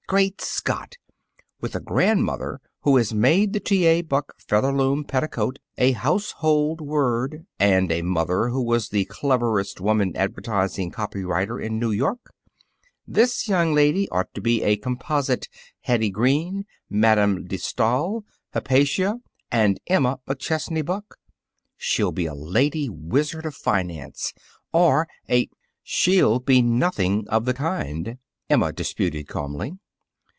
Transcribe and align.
"Great 0.07 0.41
Scott! 0.41 0.97
With 1.61 1.73
a 1.73 1.79
grandmother 1.79 2.59
who 2.81 2.97
has 2.97 3.13
made 3.13 3.53
the 3.53 3.61
T. 3.61 3.85
A. 3.85 4.01
Buck 4.01 4.33
Featherloom 4.45 5.05
Petticoat 5.05 5.57
a 5.77 5.93
household 5.93 6.81
word, 6.81 7.45
and 7.57 7.89
a 7.93 8.01
mother 8.01 8.49
who 8.49 8.61
was 8.61 8.89
the 8.89 9.05
cleverest 9.05 9.79
woman 9.79 10.13
advertising 10.17 10.91
copy 10.91 11.23
writer 11.23 11.61
in 11.61 11.79
New 11.79 11.91
York, 11.91 12.33
this 13.07 13.47
young 13.47 13.73
lady 13.73 14.09
ought 14.09 14.33
to 14.33 14.41
be 14.41 14.63
a 14.63 14.75
composite 14.75 15.47
Hetty 15.79 16.09
Green, 16.09 16.65
Madame 16.89 17.47
de 17.47 17.57
Stael, 17.57 18.25
Hypatia, 18.53 19.21
and 19.49 19.79
Emma 19.87 20.19
McChesney 20.27 20.83
Buck. 20.83 21.15
She'll 21.77 22.11
be 22.11 22.25
a 22.25 22.35
lady 22.35 22.89
wizard 22.89 23.45
of 23.45 23.55
finance 23.55 24.33
or 24.73 25.07
a" 25.29 25.47
"She'll 25.93 26.39
be 26.39 26.61
nothing 26.61 27.25
of 27.29 27.45
the 27.45 27.53
kind," 27.53 28.17
Emma 28.49 28.73
disputed 28.73 29.29
calmly. 29.29 29.77